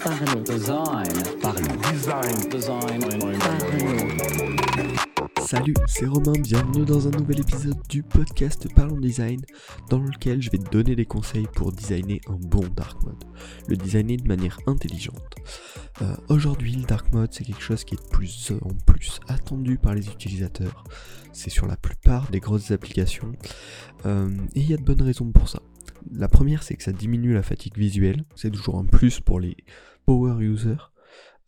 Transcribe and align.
Parlons. 0.00 0.44
Design. 0.44 1.06
Parlons. 1.40 1.90
Design. 1.90 2.50
Design. 2.50 3.00
Parlons. 3.38 4.49
Salut, 5.50 5.74
c'est 5.88 6.06
Romain, 6.06 6.38
bienvenue 6.40 6.84
dans 6.84 7.08
un 7.08 7.10
nouvel 7.10 7.40
épisode 7.40 7.82
du 7.88 8.04
podcast 8.04 8.72
Parlons 8.72 9.00
Design, 9.00 9.40
dans 9.88 9.98
lequel 9.98 10.40
je 10.40 10.48
vais 10.48 10.58
te 10.58 10.70
donner 10.70 10.94
des 10.94 11.06
conseils 11.06 11.48
pour 11.56 11.72
designer 11.72 12.20
un 12.28 12.36
bon 12.36 12.62
dark 12.76 13.02
mode, 13.02 13.24
le 13.66 13.76
designer 13.76 14.16
de 14.16 14.28
manière 14.28 14.60
intelligente. 14.68 15.34
Euh, 16.02 16.14
Aujourd'hui, 16.28 16.76
le 16.76 16.84
dark 16.84 17.12
mode, 17.12 17.32
c'est 17.32 17.42
quelque 17.42 17.62
chose 17.64 17.82
qui 17.82 17.96
est 17.96 18.00
de 18.00 18.10
plus 18.10 18.52
en 18.62 18.72
plus 18.86 19.18
attendu 19.26 19.76
par 19.76 19.96
les 19.96 20.06
utilisateurs. 20.06 20.84
C'est 21.32 21.50
sur 21.50 21.66
la 21.66 21.76
plupart 21.76 22.30
des 22.30 22.38
grosses 22.38 22.70
applications, 22.70 23.32
euh, 24.06 24.30
et 24.54 24.60
il 24.60 24.70
y 24.70 24.74
a 24.74 24.76
de 24.76 24.84
bonnes 24.84 25.02
raisons 25.02 25.32
pour 25.32 25.48
ça. 25.48 25.62
La 26.12 26.28
première, 26.28 26.62
c'est 26.62 26.76
que 26.76 26.84
ça 26.84 26.92
diminue 26.92 27.34
la 27.34 27.42
fatigue 27.42 27.76
visuelle, 27.76 28.24
c'est 28.36 28.52
toujours 28.52 28.78
un 28.78 28.84
plus 28.84 29.18
pour 29.18 29.40
les 29.40 29.56
power 30.06 30.44
users. 30.44 30.76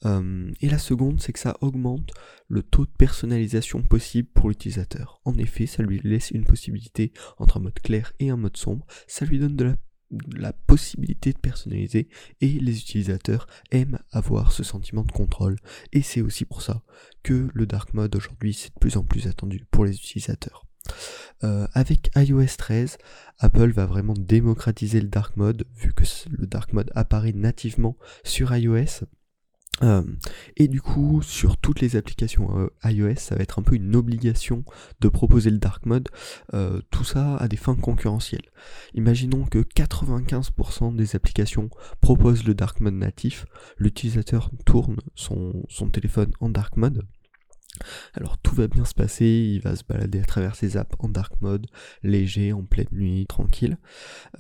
Euh, 0.05 0.51
et 0.61 0.69
la 0.69 0.79
seconde, 0.79 1.21
c'est 1.21 1.33
que 1.33 1.39
ça 1.39 1.57
augmente 1.61 2.13
le 2.49 2.63
taux 2.63 2.85
de 2.85 2.91
personnalisation 2.91 3.83
possible 3.83 4.29
pour 4.35 4.49
l'utilisateur. 4.49 5.21
En 5.25 5.35
effet, 5.35 5.67
ça 5.67 5.83
lui 5.83 6.01
laisse 6.03 6.31
une 6.31 6.45
possibilité 6.45 7.13
entre 7.39 7.59
un 7.59 7.61
mode 7.61 7.81
clair 7.81 8.13
et 8.19 8.31
un 8.31 8.37
mode 8.37 8.57
sombre. 8.57 8.87
Ça 9.07 9.25
lui 9.25 9.39
donne 9.39 9.57
de 9.57 9.75
la, 10.35 10.53
possibilité 10.53 11.33
de 11.33 11.39
personnaliser 11.39 12.09
et 12.41 12.49
les 12.49 12.79
utilisateurs 12.79 13.47
aiment 13.71 13.99
avoir 14.11 14.53
ce 14.53 14.63
sentiment 14.63 15.05
de 15.05 15.13
contrôle. 15.13 15.57
Et 15.93 16.03
c'est 16.03 16.21
aussi 16.21 16.45
pour 16.45 16.63
ça 16.63 16.83
que 17.23 17.49
le 17.53 17.67
dark 17.67 17.95
mode 17.95 18.15
aujourd'hui, 18.15 18.53
c'est 18.53 18.75
de 18.75 18.79
plus 18.79 18.97
en 18.97 19.05
plus 19.05 19.27
attendu 19.27 19.65
pour 19.71 19.85
les 19.85 19.95
utilisateurs. 19.95 20.67
Euh, 21.45 21.67
avec 21.73 22.11
iOS 22.17 22.57
13, 22.59 22.99
Apple 23.39 23.71
va 23.71 23.87
vraiment 23.87 24.15
démocratiser 24.15 25.01
le 25.01 25.09
dark 25.09 25.37
mode, 25.37 25.65
vu 25.77 25.93
que 25.93 26.05
le 26.31 26.47
dark 26.47 26.73
mode 26.73 26.91
apparaît 26.95 27.33
nativement 27.33 27.97
sur 28.25 28.55
iOS. 28.55 29.07
Euh, 29.83 30.03
et 30.57 30.69
du 30.69 30.81
coup, 30.81 31.23
sur 31.23 31.57
toutes 31.57 31.81
les 31.81 31.97
applications 31.97 32.59
euh, 32.59 32.69
iOS, 32.85 33.17
ça 33.17 33.35
va 33.35 33.43
être 33.43 33.59
un 33.59 33.63
peu 33.63 33.75
une 33.75 33.97
obligation 33.97 34.65
de 35.01 35.09
proposer 35.09 35.51
le 35.51 35.59
dark 35.59 35.87
mode, 35.87 36.09
euh, 36.55 36.81
tout 36.91 37.05
ça 37.05 37.37
à 37.37 37.49
des 37.49 37.57
fins 37.57 37.75
concurrentielles. 37.75 38.51
Imaginons 38.95 39.45
que 39.45 39.59
95% 39.59 40.95
des 40.95 41.17
applications 41.17 41.69
proposent 42.01 42.45
le 42.45 42.55
dark 42.55 42.81
mode 42.81 42.95
natif, 42.95 43.47
l'utilisateur 43.79 44.51
tourne 44.65 44.97
son, 45.15 45.65
son 45.69 45.89
téléphone 45.89 46.33
en 46.41 46.49
dark 46.49 46.77
mode, 46.77 47.05
alors 48.15 48.39
tout 48.39 48.55
va 48.55 48.69
bien 48.69 48.85
se 48.85 48.95
passer, 48.95 49.27
il 49.27 49.61
va 49.61 49.77
se 49.77 49.85
balader 49.85 50.21
à 50.21 50.25
travers 50.25 50.55
ses 50.55 50.77
apps 50.77 50.95
en 50.99 51.09
dark 51.09 51.41
mode, 51.41 51.67
léger, 52.03 52.53
en 52.53 52.63
pleine 52.63 52.89
nuit, 52.93 53.27
tranquille. 53.27 53.79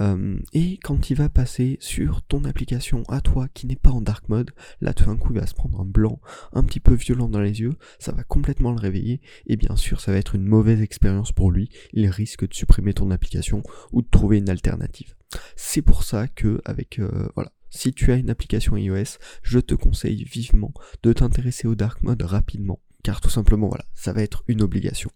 Euh, 0.00 0.38
et 0.52 0.78
quand 0.82 1.10
il 1.10 1.16
va 1.16 1.28
passer 1.28 1.78
sur 1.80 2.22
ton 2.22 2.44
application 2.44 3.02
à 3.08 3.20
toi 3.20 3.48
qui 3.52 3.66
n'est 3.66 3.76
pas 3.76 3.90
en 3.90 4.00
dark 4.00 4.28
mode, 4.28 4.50
là 4.80 4.92
tout 4.92 5.04
d'un 5.04 5.16
coup 5.16 5.32
il 5.32 5.40
va 5.40 5.46
se 5.46 5.54
prendre 5.54 5.80
un 5.80 5.84
blanc 5.84 6.20
un 6.52 6.62
petit 6.62 6.80
peu 6.80 6.94
violent 6.94 7.28
dans 7.28 7.40
les 7.40 7.60
yeux, 7.60 7.74
ça 7.98 8.12
va 8.12 8.22
complètement 8.24 8.72
le 8.72 8.80
réveiller, 8.80 9.20
et 9.46 9.56
bien 9.56 9.76
sûr 9.76 10.00
ça 10.00 10.12
va 10.12 10.18
être 10.18 10.34
une 10.34 10.46
mauvaise 10.46 10.80
expérience 10.80 11.32
pour 11.32 11.50
lui, 11.50 11.70
il 11.92 12.06
risque 12.08 12.48
de 12.48 12.54
supprimer 12.54 12.94
ton 12.94 13.10
application 13.10 13.62
ou 13.92 14.02
de 14.02 14.08
trouver 14.10 14.38
une 14.38 14.50
alternative. 14.50 15.14
C'est 15.56 15.82
pour 15.82 16.04
ça 16.04 16.28
que 16.28 16.60
avec 16.64 16.98
euh, 16.98 17.28
voilà, 17.34 17.52
si 17.70 17.94
tu 17.94 18.12
as 18.12 18.16
une 18.16 18.28
application 18.28 18.76
iOS, 18.76 19.18
je 19.42 19.58
te 19.58 19.74
conseille 19.74 20.24
vivement 20.24 20.74
de 21.02 21.12
t'intéresser 21.14 21.66
au 21.66 21.74
dark 21.74 22.02
mode 22.02 22.22
rapidement 22.22 22.80
car 23.02 23.20
tout 23.20 23.30
simplement 23.30 23.68
voilà, 23.68 23.84
ça 23.94 24.12
va 24.12 24.22
être 24.22 24.44
une 24.48 24.62
obligation. 24.62 25.10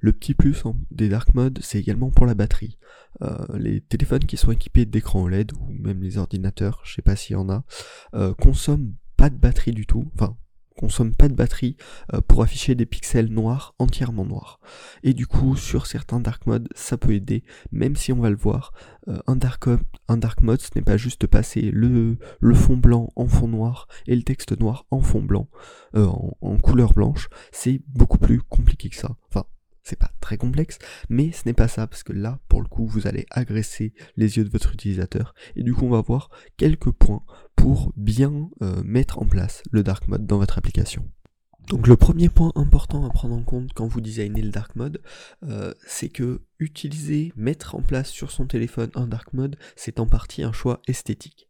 Le 0.00 0.12
petit 0.12 0.34
plus 0.34 0.62
des 0.90 1.08
dark 1.08 1.34
modes, 1.34 1.58
c'est 1.62 1.78
également 1.78 2.10
pour 2.10 2.26
la 2.26 2.34
batterie. 2.34 2.78
Euh, 3.22 3.46
les 3.54 3.80
téléphones 3.80 4.24
qui 4.24 4.36
sont 4.36 4.52
équipés 4.52 4.84
d'écran 4.84 5.22
OLED, 5.22 5.52
ou 5.52 5.72
même 5.72 6.02
les 6.02 6.18
ordinateurs, 6.18 6.80
je 6.84 6.94
sais 6.94 7.02
pas 7.02 7.16
s'il 7.16 7.34
y 7.34 7.36
en 7.36 7.48
a, 7.48 7.64
euh, 8.14 8.34
consomment 8.34 8.94
pas 9.16 9.30
de 9.30 9.36
batterie 9.36 9.72
du 9.72 9.86
tout, 9.86 10.10
enfin 10.14 10.36
consomme 10.82 11.14
pas 11.14 11.28
de 11.28 11.34
batterie 11.34 11.76
euh, 12.12 12.20
pour 12.20 12.42
afficher 12.42 12.74
des 12.74 12.86
pixels 12.86 13.32
noirs, 13.32 13.76
entièrement 13.78 14.24
noirs. 14.24 14.58
Et 15.04 15.14
du 15.14 15.28
coup, 15.28 15.54
sur 15.54 15.86
certains 15.86 16.18
dark 16.18 16.44
modes, 16.46 16.68
ça 16.74 16.98
peut 16.98 17.12
aider, 17.14 17.44
même 17.70 17.94
si 17.94 18.12
on 18.12 18.18
va 18.18 18.30
le 18.30 18.36
voir, 18.36 18.72
euh, 19.06 19.18
un, 19.28 19.36
dark, 19.36 19.68
un 20.08 20.16
dark 20.16 20.42
mode, 20.42 20.60
ce 20.60 20.70
n'est 20.74 20.82
pas 20.82 20.96
juste 20.96 21.28
passer 21.28 21.70
le, 21.72 22.18
le 22.40 22.54
fond 22.54 22.76
blanc 22.76 23.12
en 23.14 23.28
fond 23.28 23.46
noir 23.46 23.86
et 24.08 24.16
le 24.16 24.24
texte 24.24 24.58
noir 24.58 24.86
en 24.90 25.00
fond 25.00 25.22
blanc, 25.22 25.48
euh, 25.94 26.08
en, 26.40 26.56
couleur 26.58 26.94
blanche, 26.94 27.28
c'est 27.52 27.80
beaucoup 27.86 28.18
plus 28.18 28.40
compliqué 28.42 28.88
que 28.88 28.96
ça. 28.96 29.16
Enfin, 29.28 29.46
c'est 29.82 29.98
pas 29.98 30.10
très 30.20 30.36
complexe, 30.36 30.78
mais 31.08 31.32
ce 31.32 31.42
n'est 31.46 31.54
pas 31.54 31.68
ça, 31.68 31.86
parce 31.86 32.02
que 32.02 32.12
là, 32.12 32.40
pour 32.48 32.62
le 32.62 32.68
coup, 32.68 32.86
vous 32.86 33.06
allez 33.06 33.26
agresser 33.30 33.94
les 34.16 34.36
yeux 34.36 34.44
de 34.44 34.50
votre 34.50 34.72
utilisateur, 34.72 35.34
et 35.56 35.62
du 35.62 35.74
coup, 35.74 35.86
on 35.86 35.90
va 35.90 36.00
voir 36.00 36.30
quelques 36.56 36.90
points 36.90 37.24
pour 37.56 37.92
bien 37.96 38.50
euh, 38.62 38.82
mettre 38.84 39.20
en 39.20 39.26
place 39.26 39.62
le 39.70 39.82
dark 39.82 40.08
mode 40.08 40.26
dans 40.26 40.38
votre 40.38 40.58
application. 40.58 41.04
Donc 41.68 41.86
le 41.86 41.96
premier 41.96 42.28
point 42.28 42.52
important 42.54 43.04
à 43.06 43.10
prendre 43.10 43.36
en 43.36 43.42
compte 43.42 43.72
quand 43.72 43.86
vous 43.86 44.00
designez 44.00 44.42
le 44.42 44.50
dark 44.50 44.74
mode, 44.74 45.00
euh, 45.44 45.72
c'est 45.86 46.08
que 46.08 46.42
utiliser, 46.58 47.32
mettre 47.36 47.74
en 47.74 47.82
place 47.82 48.10
sur 48.10 48.30
son 48.30 48.46
téléphone 48.46 48.90
un 48.94 49.06
dark 49.06 49.32
mode, 49.32 49.56
c'est 49.76 50.00
en 50.00 50.06
partie 50.06 50.42
un 50.42 50.52
choix 50.52 50.80
esthétique. 50.88 51.48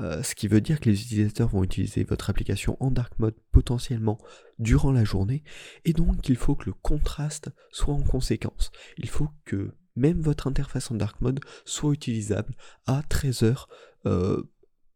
Euh, 0.00 0.22
ce 0.22 0.34
qui 0.34 0.48
veut 0.48 0.60
dire 0.60 0.80
que 0.80 0.88
les 0.88 1.00
utilisateurs 1.00 1.48
vont 1.48 1.64
utiliser 1.64 2.04
votre 2.04 2.30
application 2.30 2.76
en 2.80 2.90
dark 2.90 3.18
mode 3.18 3.34
potentiellement 3.52 4.18
durant 4.58 4.92
la 4.92 5.04
journée, 5.04 5.42
et 5.84 5.92
donc 5.92 6.28
il 6.28 6.36
faut 6.36 6.54
que 6.54 6.66
le 6.66 6.72
contraste 6.72 7.50
soit 7.70 7.94
en 7.94 8.02
conséquence. 8.02 8.70
Il 8.98 9.08
faut 9.08 9.28
que 9.44 9.72
même 9.96 10.20
votre 10.20 10.46
interface 10.46 10.90
en 10.90 10.94
dark 10.94 11.20
mode 11.20 11.40
soit 11.64 11.92
utilisable 11.92 12.54
à 12.86 13.02
13 13.08 13.42
heures 13.42 13.68
euh, 14.06 14.42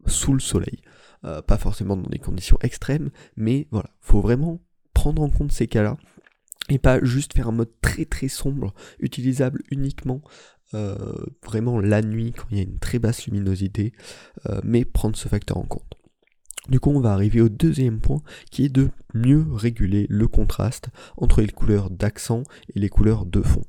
sous 0.06 0.32
le 0.32 0.40
soleil. 0.40 0.82
Euh, 1.24 1.42
pas 1.42 1.58
forcément 1.58 1.96
dans 1.96 2.10
des 2.10 2.18
conditions 2.18 2.58
extrêmes, 2.60 3.10
mais 3.36 3.68
voilà, 3.70 3.90
faut 4.00 4.20
vraiment 4.20 4.60
prendre 4.92 5.22
en 5.22 5.30
compte 5.30 5.52
ces 5.52 5.66
cas-là 5.66 5.96
et 6.68 6.78
pas 6.78 7.02
juste 7.02 7.34
faire 7.34 7.48
un 7.48 7.52
mode 7.52 7.72
très 7.80 8.04
très 8.04 8.28
sombre, 8.28 8.74
utilisable 8.98 9.62
uniquement 9.70 10.22
euh, 10.74 10.96
vraiment 11.44 11.80
la 11.80 12.02
nuit 12.02 12.32
quand 12.32 12.46
il 12.50 12.56
y 12.56 12.60
a 12.60 12.64
une 12.64 12.78
très 12.78 12.98
basse 12.98 13.26
luminosité, 13.26 13.92
euh, 14.48 14.60
mais 14.64 14.84
prendre 14.84 15.16
ce 15.16 15.28
facteur 15.28 15.56
en 15.56 15.64
compte. 15.64 15.82
Du 16.68 16.80
coup, 16.80 16.90
on 16.90 17.00
va 17.00 17.12
arriver 17.12 17.42
au 17.42 17.50
deuxième 17.50 18.00
point 18.00 18.22
qui 18.50 18.64
est 18.64 18.70
de 18.70 18.88
mieux 19.12 19.46
réguler 19.52 20.06
le 20.08 20.26
contraste 20.26 20.88
entre 21.18 21.42
les 21.42 21.48
couleurs 21.48 21.90
d'accent 21.90 22.42
et 22.74 22.80
les 22.80 22.88
couleurs 22.88 23.26
de 23.26 23.42
fond. 23.42 23.64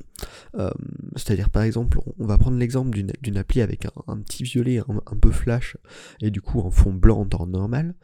Euh, 0.58 0.70
C'est-à-dire, 1.18 1.50
par 1.50 1.64
exemple, 1.64 2.00
on 2.18 2.26
va 2.26 2.38
prendre 2.38 2.58
l'exemple 2.58 2.98
d'une 3.22 3.38
appli 3.38 3.62
avec 3.62 3.86
un, 4.08 4.18
petit 4.20 4.44
violet 4.44 4.80
un, 4.80 5.18
peu 5.18 5.32
flash 5.32 5.76
et 6.22 6.32
du 6.32 6.42
coup 6.42 6.64
un 6.66 6.72
fond 6.72 6.94
blanc 6.94 7.20
en 7.20 7.26
temps 7.26 7.48
normal, 7.48 7.96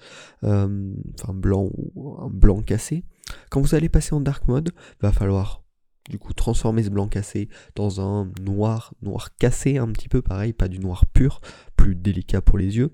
enfin 0.44 1.34
blanc 1.34 1.70
ou 1.74 2.18
un 2.20 2.30
blanc 2.30 2.62
cassé. 2.62 3.06
Quand 3.50 3.62
vous 3.62 3.76
allez 3.76 3.88
passer 3.88 4.14
en 4.14 4.20
dark 4.20 4.46
mode, 4.50 4.72
va 5.02 5.14
falloir 5.14 5.61
du 6.10 6.18
coup 6.18 6.34
transformer 6.34 6.84
ce 6.84 6.90
blanc 6.90 7.08
cassé 7.08 7.50
dans 7.76 8.02
un 8.02 8.32
noir, 8.42 8.94
noir 9.02 9.36
cassé 9.38 9.78
un 9.78 9.88
petit 9.88 10.10
peu 10.10 10.22
pareil, 10.22 10.54
pas 10.54 10.68
du 10.68 10.80
noir 10.80 11.06
pur, 11.06 11.42
plus 11.76 11.96
délicat 11.96 12.42
pour 12.42 12.58
les 12.58 12.78
yeux 12.78 12.92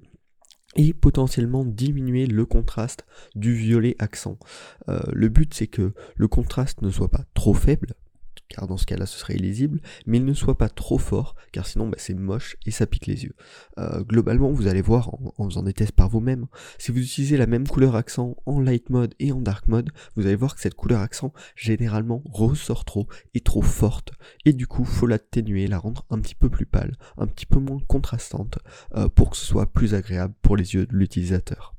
et 0.75 0.93
potentiellement 0.93 1.65
diminuer 1.65 2.27
le 2.27 2.45
contraste 2.45 3.05
du 3.35 3.53
violet 3.53 3.95
accent. 3.99 4.37
Euh, 4.89 4.99
le 5.11 5.29
but 5.29 5.53
c'est 5.53 5.67
que 5.67 5.93
le 6.15 6.27
contraste 6.27 6.81
ne 6.81 6.89
soit 6.89 7.09
pas 7.09 7.25
trop 7.33 7.53
faible, 7.53 7.93
car 8.49 8.67
dans 8.67 8.77
ce 8.77 8.85
cas-là 8.85 9.05
ce 9.05 9.17
serait 9.17 9.35
illisible, 9.35 9.81
mais 10.05 10.17
il 10.17 10.25
ne 10.25 10.33
soit 10.33 10.57
pas 10.57 10.69
trop 10.69 10.97
fort, 10.97 11.35
car 11.51 11.65
sinon 11.67 11.87
bah, 11.87 11.97
c'est 11.99 12.13
moche 12.13 12.57
et 12.65 12.71
ça 12.71 12.87
pique 12.87 13.07
les 13.07 13.23
yeux. 13.23 13.35
Euh, 13.77 14.03
globalement, 14.03 14.51
vous 14.51 14.67
allez 14.67 14.81
voir 14.81 15.13
en, 15.37 15.49
faisant 15.49 15.63
des 15.63 15.73
tests 15.73 15.91
par 15.91 16.09
vous-même, 16.09 16.47
si 16.77 16.91
vous 16.91 16.99
utilisez 16.99 17.37
la 17.37 17.47
même 17.47 17.67
couleur 17.67 17.95
accent 17.95 18.35
en 18.45 18.59
light 18.59 18.89
mode 18.89 19.13
et 19.19 19.31
en 19.31 19.41
dark 19.41 19.67
mode, 19.67 19.91
vous 20.15 20.25
allez 20.25 20.35
voir 20.35 20.55
que 20.55 20.61
cette 20.61 20.75
couleur 20.75 21.01
accent 21.01 21.33
généralement 21.55 22.21
ressort 22.25 22.85
trop 22.85 23.07
et 23.33 23.39
trop 23.39 23.61
forte, 23.61 24.11
et 24.45 24.53
du 24.53 24.67
coup 24.67 24.85
faut 24.85 25.07
l'atténuer, 25.07 25.67
la 25.67 25.79
rendre 25.79 26.05
un 26.09 26.19
petit 26.19 26.35
peu 26.35 26.49
plus 26.49 26.65
pâle, 26.65 26.97
un 27.17 27.27
petit 27.27 27.45
peu 27.45 27.59
moins 27.59 27.79
contrastante, 27.87 28.59
euh, 28.95 29.09
pour 29.09 29.29
que 29.29 29.37
ce 29.37 29.45
soit 29.45 29.71
plus 29.71 29.93
agréable 29.93 30.33
pour 30.41 30.57
les 30.57 30.73
yeux 30.73 30.85
de 30.85 30.95
l'utilisateur. 30.95 31.76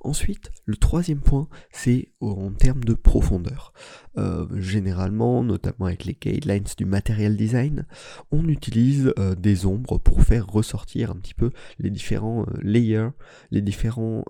Ensuite, 0.00 0.50
le 0.64 0.76
troisième 0.76 1.20
point, 1.20 1.48
c'est 1.70 2.08
en 2.20 2.52
termes 2.52 2.84
de 2.84 2.94
profondeur. 2.94 3.72
Euh, 4.16 4.46
généralement, 4.60 5.42
notamment 5.42 5.86
avec 5.86 6.04
les 6.04 6.14
guidelines 6.14 6.64
du 6.76 6.84
material 6.84 7.36
design, 7.36 7.86
on 8.30 8.48
utilise 8.48 9.12
euh, 9.18 9.34
des 9.34 9.66
ombres 9.66 9.98
pour 9.98 10.22
faire 10.22 10.46
ressortir 10.46 11.10
un 11.10 11.16
petit 11.16 11.34
peu 11.34 11.50
les 11.78 11.90
différents 11.90 12.42
euh, 12.42 12.58
layers, 12.62 13.10
les 13.50 13.62
différents 13.62 14.24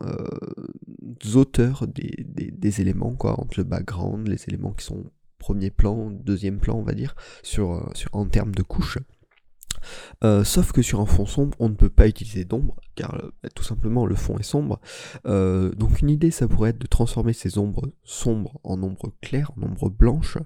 auteurs 1.34 1.86
des, 1.86 2.80
éléments, 2.80 3.14
quoi, 3.14 3.40
entre 3.40 3.58
le 3.58 3.64
background, 3.64 4.28
les 4.28 4.42
éléments 4.48 4.72
qui 4.72 4.84
sont 4.84 5.04
premier 5.38 5.70
plan, 5.70 6.10
deuxième 6.10 6.58
plan, 6.58 6.78
on 6.78 6.82
va 6.82 6.94
dire, 6.94 7.14
en 8.12 8.26
termes 8.26 8.54
de 8.54 8.62
couches. 8.62 8.98
Euh, 10.22 10.44
sauf 10.44 10.72
que 10.72 10.82
sur 10.82 11.00
un 11.00 11.06
fond 11.06 11.26
sombre, 11.26 11.56
on 11.60 11.68
ne 11.68 11.74
peut 11.74 11.90
pas 11.90 12.08
utiliser 12.08 12.44
d'ombre, 12.44 12.76
car 12.94 13.14
euh, 13.14 13.32
bah, 13.42 13.48
tout 13.54 13.62
simplement 13.62 14.06
le 14.06 14.14
fond 14.14 14.38
est 14.38 14.42
sombre. 14.44 14.80
Euh, 15.26 15.72
donc 15.74 16.00
une 16.00 16.10
idée, 16.10 16.30
ça 16.30 16.48
pourrait 16.48 16.70
être 16.70 16.78
de 16.78 16.86
transformer 16.86 17.32
ces 17.32 17.58
ombres 17.58 17.92
sombres 18.02 18.60
en 18.64 18.82
ombres 18.82 19.12
claires, 19.20 19.52
en 19.56 19.64
ombres 19.64 19.90
blanches, 19.90 20.38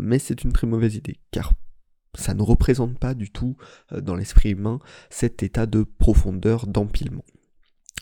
mais 0.00 0.18
c'est 0.18 0.44
une 0.44 0.52
très 0.52 0.66
mauvaise 0.66 0.94
idée, 0.94 1.18
car 1.30 1.52
ça 2.14 2.34
ne 2.34 2.42
représente 2.42 2.98
pas 2.98 3.14
du 3.14 3.30
tout 3.30 3.56
dans 3.90 4.14
l'esprit 4.14 4.50
humain 4.50 4.80
cet 5.10 5.42
état 5.42 5.66
de 5.66 5.82
profondeur, 5.82 6.66
d'empilement. 6.66 7.24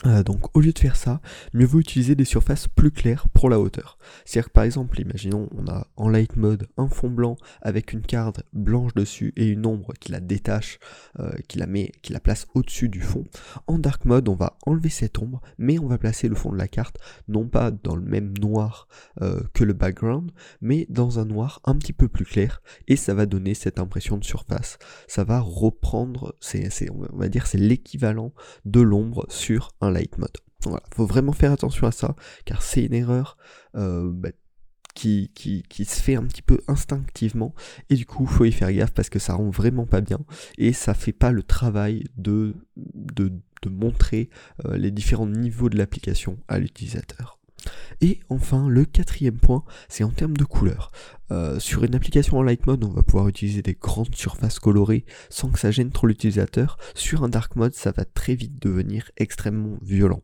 Euh, 0.06 0.22
donc 0.22 0.56
au 0.56 0.60
lieu 0.60 0.72
de 0.72 0.78
faire 0.78 0.96
ça, 0.96 1.20
mieux 1.52 1.66
vaut 1.66 1.80
utiliser 1.80 2.14
des 2.14 2.24
surfaces 2.24 2.68
plus 2.68 2.90
claires 2.90 3.28
pour 3.28 3.50
la 3.50 3.60
hauteur. 3.60 3.98
C'est-à-dire 4.24 4.48
que 4.48 4.52
par 4.52 4.64
exemple, 4.64 4.98
imaginons 4.98 5.48
on 5.56 5.66
a 5.68 5.86
en 5.96 6.08
light 6.08 6.36
mode 6.36 6.68
un 6.78 6.88
fond 6.88 7.10
blanc 7.10 7.36
avec 7.60 7.92
une 7.92 8.00
carte 8.00 8.42
blanche 8.54 8.94
dessus 8.94 9.34
et 9.36 9.46
une 9.46 9.66
ombre 9.66 9.92
qui 10.00 10.10
la 10.12 10.20
détache, 10.20 10.78
euh, 11.18 11.32
qui 11.48 11.58
la 11.58 11.66
met, 11.66 11.92
qui 12.02 12.14
la 12.14 12.20
place 12.20 12.46
au-dessus 12.54 12.88
du 12.88 13.02
fond. 13.02 13.24
En 13.66 13.78
dark 13.78 14.06
mode, 14.06 14.28
on 14.28 14.34
va 14.34 14.56
enlever 14.64 14.88
cette 14.88 15.18
ombre, 15.18 15.42
mais 15.58 15.78
on 15.78 15.86
va 15.86 15.98
placer 15.98 16.28
le 16.28 16.34
fond 16.34 16.50
de 16.50 16.58
la 16.58 16.68
carte 16.68 16.96
non 17.28 17.46
pas 17.46 17.70
dans 17.70 17.96
le 17.96 18.02
même 18.02 18.32
noir 18.38 18.88
euh, 19.20 19.40
que 19.52 19.64
le 19.64 19.74
background, 19.74 20.30
mais 20.62 20.86
dans 20.88 21.18
un 21.18 21.26
noir 21.26 21.60
un 21.64 21.76
petit 21.76 21.92
peu 21.92 22.08
plus 22.08 22.24
clair 22.24 22.62
et 22.88 22.96
ça 22.96 23.12
va 23.12 23.26
donner 23.26 23.52
cette 23.52 23.78
impression 23.78 24.16
de 24.16 24.24
surface. 24.24 24.78
Ça 25.08 25.24
va 25.24 25.40
reprendre, 25.40 26.34
on 27.12 27.16
va 27.18 27.28
dire 27.28 27.46
c'est 27.46 27.58
l'équivalent 27.58 28.32
de 28.64 28.80
l'ombre 28.80 29.26
sur 29.28 29.72
un 29.82 29.89
light 29.90 30.18
mode. 30.18 30.36
Voilà, 30.64 30.82
faut 30.94 31.06
vraiment 31.06 31.32
faire 31.32 31.52
attention 31.52 31.86
à 31.86 31.92
ça, 31.92 32.14
car 32.44 32.62
c'est 32.62 32.84
une 32.84 32.92
erreur 32.92 33.38
euh, 33.76 34.10
bah, 34.12 34.30
qui, 34.94 35.30
se 35.38 36.00
fait 36.00 36.16
un 36.16 36.24
petit 36.24 36.42
peu 36.42 36.60
instinctivement, 36.68 37.54
et 37.88 37.94
du 37.94 38.04
coup, 38.04 38.26
faut 38.26 38.44
y 38.44 38.52
faire 38.52 38.72
gaffe 38.72 38.92
parce 38.92 39.08
que 39.08 39.18
ça 39.18 39.34
rend 39.34 39.48
vraiment 39.48 39.86
pas 39.86 40.02
bien, 40.02 40.20
et 40.58 40.72
ça 40.72 40.92
fait 40.94 41.12
pas 41.12 41.32
le 41.32 41.42
travail 41.42 42.04
de 42.16 42.54
montrer 43.66 44.28
euh, 44.66 44.76
les 44.76 44.90
différents 44.90 45.26
niveaux 45.26 45.70
de 45.70 45.78
l'application 45.78 46.38
à 46.48 46.58
l'utilisateur. 46.58 47.39
Et 48.00 48.20
enfin, 48.28 48.68
le 48.68 48.84
quatrième 48.84 49.38
point, 49.38 49.64
c'est 49.88 50.04
en 50.04 50.10
termes 50.10 50.36
de 50.36 50.44
couleur. 50.44 50.90
Euh, 51.30 51.60
sur 51.60 51.84
une 51.84 51.94
application 51.94 52.38
en 52.38 52.42
light 52.42 52.66
mode, 52.66 52.84
on 52.84 52.90
va 52.90 53.02
pouvoir 53.02 53.28
utiliser 53.28 53.62
des 53.62 53.74
grandes 53.74 54.14
surfaces 54.14 54.58
colorées 54.58 55.04
sans 55.28 55.50
que 55.50 55.58
ça 55.58 55.70
gêne 55.70 55.90
trop 55.90 56.06
l'utilisateur. 56.06 56.76
Sur 56.94 57.22
un 57.22 57.28
dark 57.28 57.56
mode, 57.56 57.74
ça 57.74 57.92
va 57.92 58.04
très 58.04 58.34
vite 58.34 58.60
devenir 58.60 59.10
extrêmement 59.16 59.78
violent. 59.82 60.22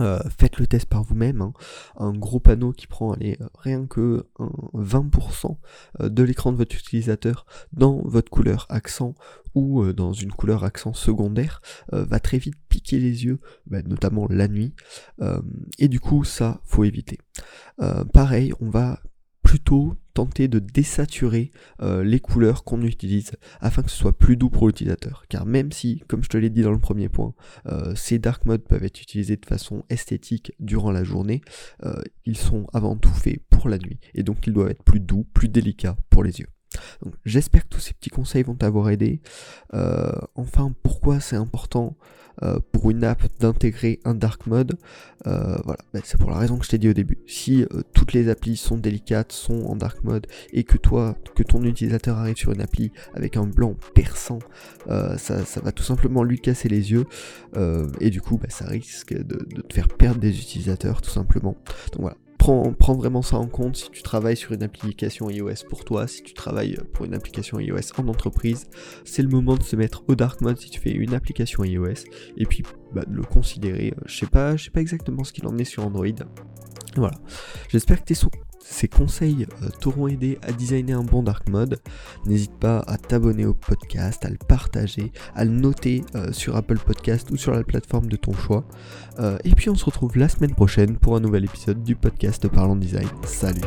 Euh, 0.00 0.20
faites 0.38 0.58
le 0.58 0.66
test 0.66 0.86
par 0.86 1.02
vous-même. 1.02 1.40
Hein. 1.40 1.52
Un 1.96 2.12
gros 2.12 2.40
panneau 2.40 2.72
qui 2.72 2.86
prend 2.86 3.12
allez, 3.12 3.38
rien 3.58 3.86
que 3.86 4.26
20% 4.38 5.56
euh, 6.00 6.08
de 6.08 6.22
l'écran 6.22 6.52
de 6.52 6.56
votre 6.56 6.76
utilisateur 6.76 7.46
dans 7.72 8.02
votre 8.04 8.30
couleur 8.30 8.66
accent 8.68 9.14
ou 9.54 9.82
euh, 9.82 9.92
dans 9.92 10.12
une 10.12 10.32
couleur 10.32 10.64
accent 10.64 10.92
secondaire 10.92 11.62
va 11.92 12.20
très 12.20 12.38
vite 12.38 12.56
piquer 12.68 12.98
les 12.98 13.24
yeux, 13.24 13.38
bah, 13.66 13.82
notamment 13.82 14.26
la 14.28 14.48
nuit. 14.48 14.74
et 15.78 15.88
du 15.88 16.00
coup, 16.00 16.24
ça, 16.24 16.60
faut 16.64 16.84
éviter. 16.84 17.18
pareil, 18.12 18.52
on 18.60 18.68
va 18.68 19.00
plutôt 19.46 19.94
tenter 20.12 20.48
de 20.48 20.58
désaturer 20.58 21.52
euh, 21.80 22.02
les 22.02 22.18
couleurs 22.18 22.64
qu'on 22.64 22.82
utilise 22.82 23.30
afin 23.60 23.82
que 23.82 23.90
ce 23.90 23.96
soit 23.96 24.18
plus 24.18 24.36
doux 24.36 24.50
pour 24.50 24.66
l'utilisateur. 24.66 25.24
Car 25.28 25.46
même 25.46 25.70
si, 25.70 26.02
comme 26.08 26.24
je 26.24 26.28
te 26.28 26.36
l'ai 26.36 26.50
dit 26.50 26.62
dans 26.62 26.72
le 26.72 26.80
premier 26.80 27.08
point, 27.08 27.32
euh, 27.66 27.94
ces 27.94 28.18
dark 28.18 28.44
modes 28.44 28.64
peuvent 28.64 28.82
être 28.82 29.00
utilisés 29.00 29.36
de 29.36 29.46
façon 29.46 29.84
esthétique 29.88 30.52
durant 30.58 30.90
la 30.90 31.04
journée, 31.04 31.42
euh, 31.84 32.02
ils 32.24 32.36
sont 32.36 32.66
avant 32.72 32.96
tout 32.96 33.14
faits 33.14 33.40
pour 33.48 33.68
la 33.68 33.78
nuit. 33.78 34.00
Et 34.14 34.24
donc 34.24 34.44
ils 34.48 34.52
doivent 34.52 34.70
être 34.70 34.82
plus 34.82 34.98
doux, 35.00 35.24
plus 35.32 35.48
délicats 35.48 35.96
pour 36.10 36.24
les 36.24 36.40
yeux. 36.40 36.48
J'espère 37.24 37.64
que 37.64 37.68
tous 37.68 37.80
ces 37.80 37.94
petits 37.94 38.10
conseils 38.10 38.42
vont 38.42 38.54
t'avoir 38.54 38.90
aidé. 38.90 39.20
enfin, 40.34 40.72
pourquoi 40.82 41.20
c'est 41.20 41.36
important 41.36 41.96
euh, 42.42 42.58
pour 42.70 42.90
une 42.90 43.02
app 43.04 43.22
d'intégrer 43.40 44.00
un 44.04 44.14
dark 44.14 44.46
mode? 44.46 44.76
Euh, 45.26 45.56
voilà, 45.64 45.80
bah, 45.94 46.00
c'est 46.04 46.18
pour 46.18 46.30
la 46.30 46.36
raison 46.36 46.58
que 46.58 46.64
je 46.64 46.70
t'ai 46.70 46.78
dit 46.78 46.88
au 46.88 46.92
début. 46.92 47.18
Si 47.26 47.62
euh, 47.62 47.82
toutes 47.94 48.12
les 48.12 48.28
applis 48.28 48.56
sont 48.56 48.76
délicates, 48.76 49.32
sont 49.32 49.64
en 49.64 49.76
dark 49.76 50.04
mode, 50.04 50.26
et 50.52 50.64
que 50.64 50.76
toi, 50.76 51.16
que 51.34 51.42
ton 51.42 51.62
utilisateur 51.64 52.18
arrive 52.18 52.36
sur 52.36 52.52
une 52.52 52.60
appli 52.60 52.92
avec 53.14 53.36
un 53.36 53.46
blanc 53.46 53.74
perçant, 53.94 54.38
ça, 55.16 55.42
va 55.62 55.72
tout 55.72 55.82
simplement 55.82 56.22
lui 56.22 56.38
casser 56.40 56.68
les 56.68 56.92
yeux, 56.92 57.06
et 58.00 58.10
du 58.10 58.20
coup, 58.20 58.38
bah, 58.38 58.48
ça 58.50 58.66
risque 58.66 59.14
de, 59.14 59.46
de 59.54 59.62
te 59.62 59.74
faire 59.74 59.88
perdre 59.88 60.20
des 60.20 60.38
utilisateurs, 60.38 61.00
tout 61.02 61.10
simplement. 61.10 61.56
Donc 61.92 62.00
voilà, 62.00 62.16
prends, 62.78 62.94
vraiment 62.94 63.22
ça 63.22 63.36
en 63.36 63.46
compte 63.46 63.76
si 63.76 63.90
tu 63.90 64.02
travailles 64.02 64.36
sur 64.36 64.52
une 64.52 64.62
application 64.62 65.28
iOS 65.30 65.66
pour 65.68 65.84
toi, 65.84 66.06
si 66.06 66.22
tu 66.22 66.32
travailles 66.32 66.78
pour 66.92 67.04
une 67.04 67.14
application 67.14 67.58
iOS 67.58 67.92
en 67.98 68.08
entreprise. 68.08 68.66
C'est 69.04 69.22
le 69.22 69.28
moment 69.28 69.56
de 69.56 69.62
se 69.62 69.76
mettre 69.76 70.04
au 70.08 70.14
dark 70.14 70.40
mode 70.40 70.58
si 70.58 70.70
tu 70.70 70.80
fais 70.80 70.92
une 70.92 71.14
application 71.14 71.64
iOS 71.64 72.04
et 72.36 72.46
puis 72.46 72.62
bah, 72.94 73.04
de 73.06 73.14
le 73.14 73.22
considérer. 73.22 73.94
Euh, 73.96 74.02
je 74.06 74.16
sais 74.16 74.26
pas, 74.26 74.56
je 74.56 74.64
sais 74.64 74.70
pas 74.70 74.80
exactement 74.80 75.24
ce 75.24 75.32
qu'il 75.32 75.46
en 75.46 75.58
est 75.58 75.64
sur 75.64 75.84
Android. 75.84 76.06
Voilà. 76.96 77.14
J'espère 77.68 78.02
que 78.02 78.04
tes, 78.04 78.14
ces 78.60 78.88
conseils 78.88 79.46
euh, 79.62 79.68
t'auront 79.80 80.08
aidé 80.08 80.38
à 80.42 80.52
designer 80.52 80.98
un 80.98 81.04
bon 81.04 81.22
dark 81.22 81.48
mode. 81.48 81.80
N'hésite 82.24 82.56
pas 82.58 82.78
à 82.86 82.96
t'abonner 82.96 83.46
au 83.46 83.54
podcast, 83.54 84.24
à 84.24 84.30
le 84.30 84.36
partager, 84.36 85.12
à 85.34 85.44
le 85.44 85.50
noter 85.50 86.04
euh, 86.14 86.32
sur 86.32 86.56
Apple 86.56 86.78
Podcast 86.78 87.30
ou 87.30 87.36
sur 87.36 87.52
la 87.52 87.62
plateforme 87.62 88.08
de 88.08 88.16
ton 88.16 88.32
choix. 88.32 88.64
Euh, 89.18 89.38
et 89.44 89.50
puis 89.50 89.70
on 89.70 89.74
se 89.74 89.84
retrouve 89.84 90.16
la 90.16 90.28
semaine 90.28 90.54
prochaine 90.54 90.96
pour 90.96 91.16
un 91.16 91.20
nouvel 91.20 91.44
épisode 91.44 91.82
du 91.82 91.96
podcast 91.96 92.48
Parlons 92.48 92.76
Design. 92.76 93.08
Salut 93.24 93.60